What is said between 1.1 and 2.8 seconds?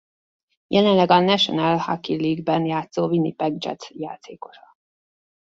a National Hockey League-ben